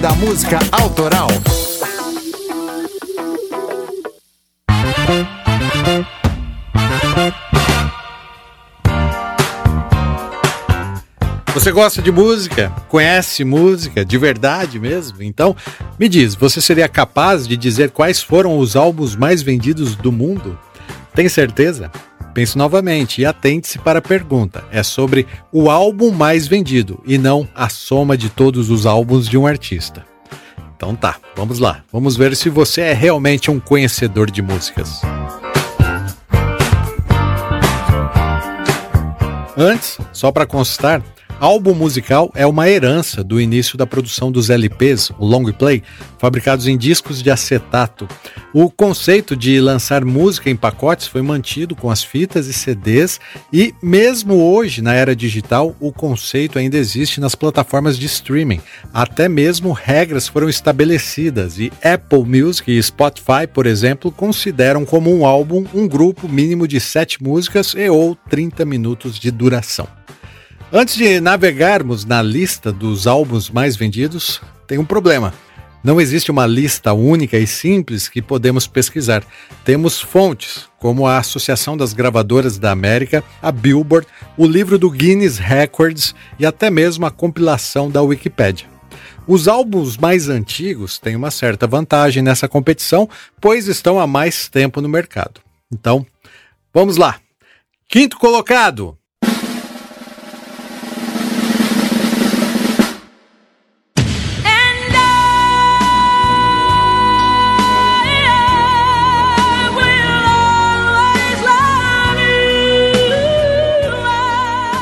[0.00, 1.26] Da Música Autoral.
[11.52, 12.70] Você gosta de música?
[12.88, 15.20] Conhece música de verdade mesmo?
[15.20, 15.56] Então,
[15.98, 20.56] me diz, você seria capaz de dizer quais foram os álbuns mais vendidos do mundo?
[21.12, 21.90] Tem certeza?
[22.38, 24.62] Pense novamente e atente-se para a pergunta.
[24.70, 29.36] É sobre o álbum mais vendido e não a soma de todos os álbuns de
[29.36, 30.06] um artista.
[30.76, 31.82] Então tá, vamos lá.
[31.92, 35.00] Vamos ver se você é realmente um conhecedor de músicas.
[39.56, 41.02] Antes, só para constar,
[41.40, 45.84] Álbum musical é uma herança do início da produção dos LPs, o long play,
[46.18, 48.08] fabricados em discos de acetato.
[48.52, 53.20] O conceito de lançar música em pacotes foi mantido com as fitas e CDs
[53.52, 58.60] e mesmo hoje na era digital, o conceito ainda existe nas plataformas de streaming.
[58.92, 65.24] Até mesmo regras foram estabelecidas e Apple Music e Spotify, por exemplo, consideram como um
[65.24, 69.86] álbum um grupo mínimo de sete músicas e ou 30 minutos de duração.
[70.70, 75.32] Antes de navegarmos na lista dos álbuns mais vendidos, tem um problema.
[75.82, 79.24] Não existe uma lista única e simples que podemos pesquisar.
[79.64, 85.38] Temos fontes, como a Associação das Gravadoras da América, a Billboard, o livro do Guinness
[85.38, 88.66] Records e até mesmo a compilação da Wikipedia.
[89.26, 93.08] Os álbuns mais antigos têm uma certa vantagem nessa competição,
[93.40, 95.40] pois estão há mais tempo no mercado.
[95.72, 96.04] Então,
[96.74, 97.18] vamos lá.
[97.88, 98.97] Quinto colocado,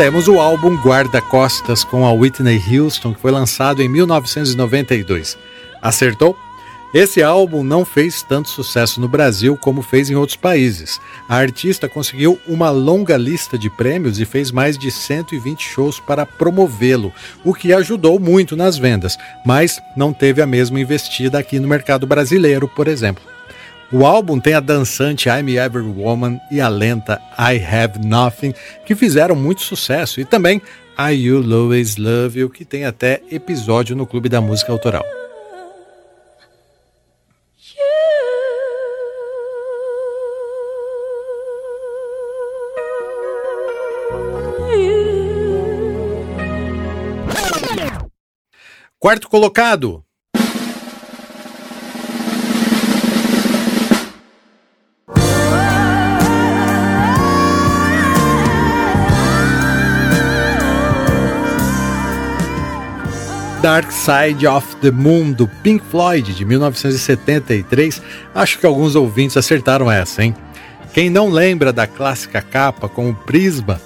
[0.00, 5.36] temos o álbum Guarda-Costas com a Whitney Houston, que foi lançado em 1992.
[5.82, 6.34] Acertou?
[6.94, 10.98] Esse álbum não fez tanto sucesso no Brasil como fez em outros países.
[11.28, 16.24] A artista conseguiu uma longa lista de prêmios e fez mais de 120 shows para
[16.24, 17.12] promovê-lo,
[17.44, 22.06] o que ajudou muito nas vendas, mas não teve a mesma investida aqui no mercado
[22.06, 23.29] brasileiro, por exemplo.
[23.92, 28.54] O álbum tem a dançante I'm Every Woman e a lenta I Have Nothing,
[28.86, 30.62] que fizeram muito sucesso, e também
[30.96, 35.04] I You Always Love You, que tem até episódio no Clube da Música Autoral.
[49.00, 50.04] Quarto colocado,
[63.62, 68.00] Dark Side of the Moon do Pink Floyd de 1973.
[68.34, 70.34] Acho que alguns ouvintes acertaram essa, hein?
[70.94, 73.78] Quem não lembra da clássica capa com o prisma?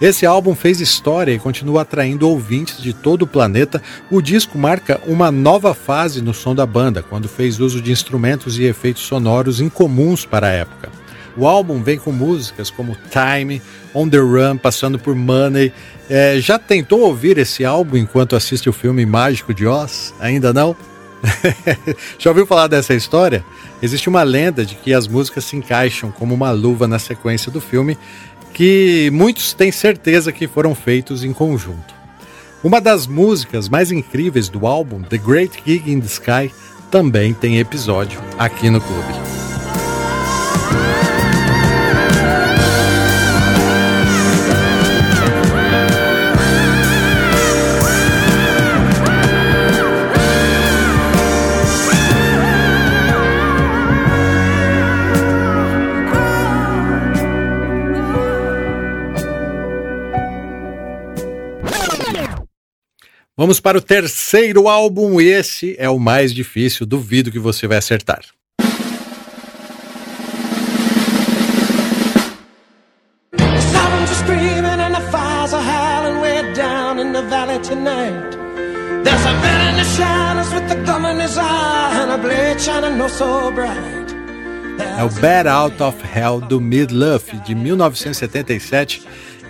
[0.00, 3.80] Esse álbum fez história e continua atraindo ouvintes de todo o planeta.
[4.10, 8.58] O disco marca uma nova fase no som da banda, quando fez uso de instrumentos
[8.58, 11.01] e efeitos sonoros incomuns para a época.
[11.36, 13.62] O álbum vem com músicas como Time,
[13.94, 15.72] On the Run, passando por Money
[16.14, 20.12] é, já tentou ouvir esse álbum enquanto assiste o filme Mágico de Oz?
[20.20, 20.76] Ainda não?
[22.18, 23.42] já ouviu falar dessa história?
[23.80, 27.62] Existe uma lenda de que as músicas se encaixam como uma luva na sequência do
[27.62, 27.96] filme,
[28.52, 31.94] que muitos têm certeza que foram feitos em conjunto.
[32.62, 36.54] Uma das músicas mais incríveis do álbum, The Great Gig in the Sky,
[36.90, 39.41] também tem episódio aqui no clube.
[63.52, 67.76] Vamos para o terceiro álbum, e esse é o mais difícil, duvido que você vai
[67.76, 68.22] acertar.
[84.98, 89.02] É o Bad Out of Hell do Midluff de 1977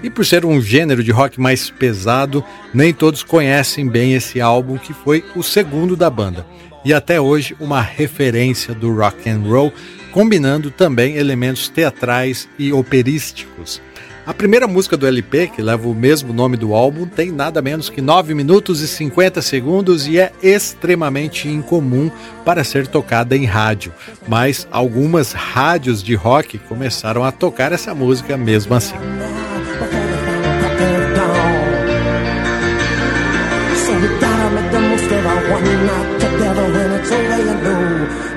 [0.03, 2.45] e por ser um gênero de rock mais pesado,
[2.75, 6.47] nem todos conhecem bem esse álbum que foi o segundo da banda
[6.85, 9.73] e até hoje uma referência do rock and roll,
[10.11, 13.81] combinando também elementos teatrais e operísticos.
[14.25, 17.89] A primeira música do LP, que leva o mesmo nome do álbum, tem nada menos
[17.89, 22.09] que 9 minutos e 50 segundos e é extremamente incomum
[22.45, 23.93] para ser tocada em rádio,
[24.29, 28.95] mas algumas rádios de rock começaram a tocar essa música mesmo assim.
[35.63, 37.83] Not the devil when it's all I know.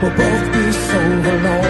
[0.01, 0.99] We'll both be so
[1.33, 1.64] alone.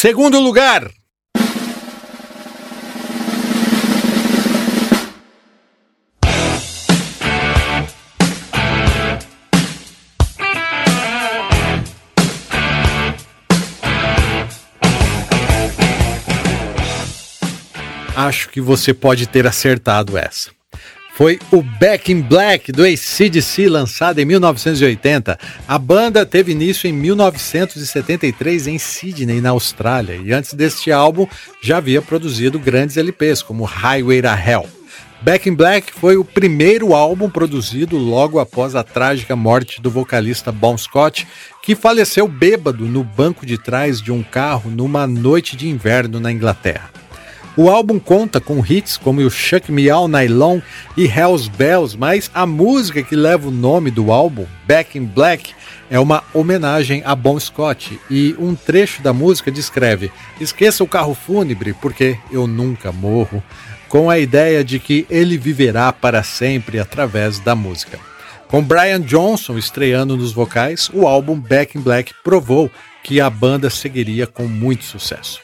[0.00, 0.88] Segundo lugar.
[18.14, 20.57] Acho que você pode ter acertado essa
[21.18, 25.36] foi o Back in Black do ACDC, lançado em 1980.
[25.66, 31.26] A banda teve início em 1973 em Sydney, na Austrália, e antes deste álbum
[31.60, 34.68] já havia produzido grandes LPs, como Highway to Hell.
[35.20, 40.52] Back in Black foi o primeiro álbum produzido logo após a trágica morte do vocalista
[40.52, 41.26] Bon Scott,
[41.64, 46.30] que faleceu bêbado no banco de trás de um carro numa noite de inverno na
[46.30, 46.92] Inglaterra.
[47.60, 50.60] O álbum conta com hits como o Chuck Me All Nylon
[50.96, 55.52] e Hell's Bells, mas a música que leva o nome do álbum, Back in Black,
[55.90, 61.14] é uma homenagem a Bon Scott e um trecho da música descreve: Esqueça o carro
[61.14, 63.42] fúnebre porque eu nunca morro,
[63.88, 67.98] com a ideia de que ele viverá para sempre através da música.
[68.46, 72.70] Com Brian Johnson estreando nos vocais, o álbum Back in Black provou
[73.02, 75.40] que a banda seguiria com muito sucesso.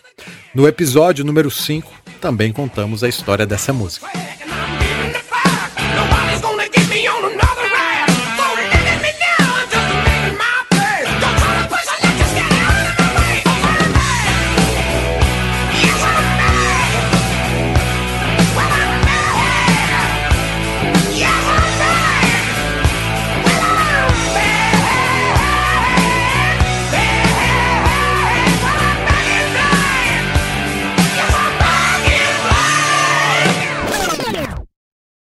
[0.54, 4.06] No episódio número 5, também contamos a história dessa música.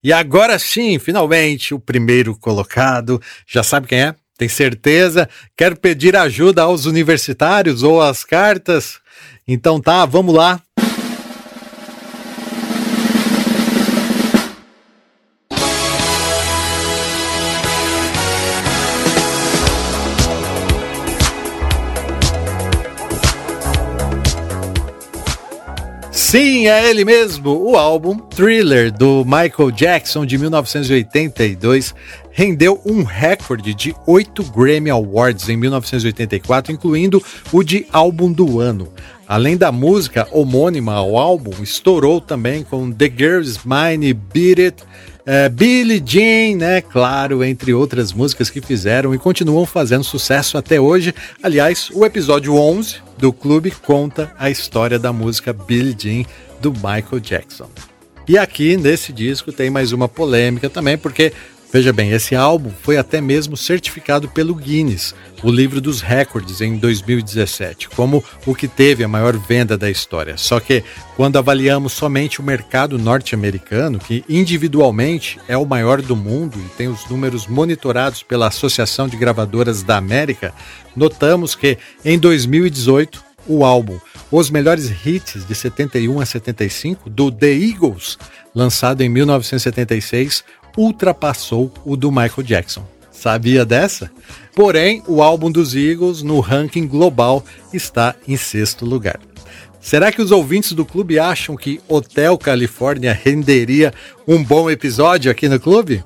[0.03, 3.21] E agora sim, finalmente, o primeiro colocado.
[3.47, 4.15] Já sabe quem é?
[4.37, 5.29] Tem certeza?
[5.57, 9.01] Quer pedir ajuda aos universitários ou às cartas?
[9.47, 10.61] Então tá, vamos lá.
[26.31, 27.49] Sim, é ele mesmo.
[27.49, 31.95] O álbum Thriller do Michael Jackson de 1982
[32.31, 38.93] rendeu um recorde de oito Grammy Awards em 1984, incluindo o de álbum do ano.
[39.27, 44.85] Além da música homônima ao álbum, estourou também com The Girl's Mine, Beat It,
[45.29, 46.81] uh, Billie Jean, né?
[46.81, 51.15] Claro, entre outras músicas que fizeram e continuam fazendo sucesso até hoje.
[51.43, 56.25] Aliás, o episódio 11 do clube conta a história da música Billie Jean
[56.61, 57.69] do Michael Jackson.
[58.27, 61.33] E aqui nesse disco tem mais uma polêmica também, porque
[61.71, 66.79] Veja bem, esse álbum foi até mesmo certificado pelo Guinness, o livro dos recordes, em
[66.79, 70.39] 2017, como o que teve a maior venda da história.
[70.39, 70.83] Só que,
[71.15, 76.89] quando avaliamos somente o mercado norte-americano, que individualmente é o maior do mundo e tem
[76.89, 80.55] os números monitorados pela Associação de Gravadoras da América,
[80.97, 83.99] notamos que, em 2018, o álbum
[84.31, 88.19] Os Melhores Hits de 71 a 75 do The Eagles,
[88.55, 90.43] lançado em 1976,
[90.79, 92.87] ultrapassou o do Michael Jackson.
[93.11, 94.09] Sabia dessa?
[94.55, 99.19] Porém, o álbum dos Eagles no ranking global está em sexto lugar.
[99.81, 103.93] Será que os ouvintes do clube acham que Hotel Califórnia renderia
[104.27, 106.05] um bom episódio aqui no clube?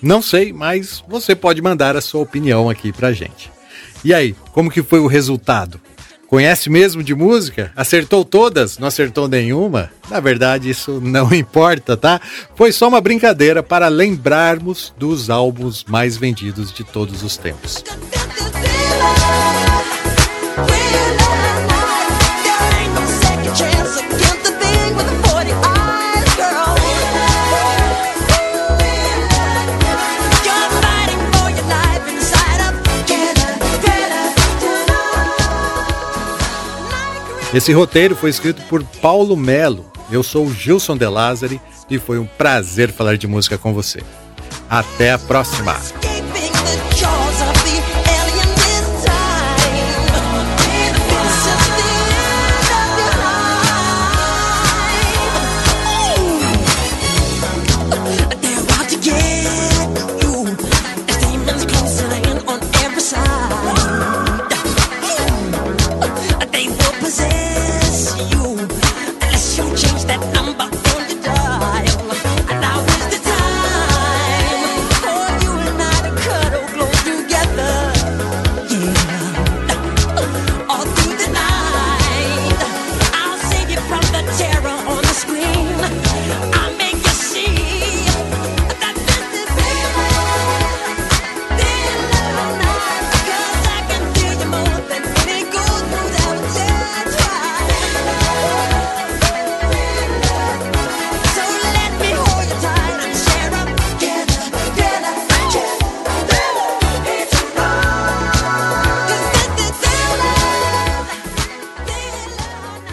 [0.00, 3.50] Não sei, mas você pode mandar a sua opinião aqui pra gente.
[4.04, 5.80] E aí, como que foi o resultado?
[6.32, 7.70] Conhece mesmo de música?
[7.76, 8.78] Acertou todas?
[8.78, 9.90] Não acertou nenhuma?
[10.08, 12.22] Na verdade, isso não importa, tá?
[12.54, 17.84] Foi só uma brincadeira para lembrarmos dos álbuns mais vendidos de todos os tempos.
[37.54, 39.84] Esse roteiro foi escrito por Paulo Melo.
[40.10, 44.02] Eu sou o Gilson De Lázari e foi um prazer falar de música com você.
[44.70, 45.76] Até a próxima!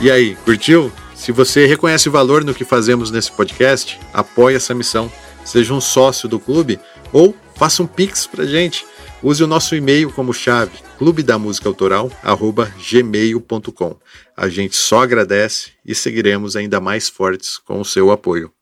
[0.01, 0.89] E aí, curtiu?
[1.13, 5.11] Se você reconhece valor no que fazemos nesse podcast, apoie essa missão.
[5.43, 6.79] Seja um sócio do clube
[7.11, 8.85] ou faça um pix pra gente.
[9.21, 13.97] Use o nosso e-mail como chave, clubedamusicaautoral@gmail.com.
[14.37, 18.53] A gente só agradece e seguiremos ainda mais fortes com o seu apoio.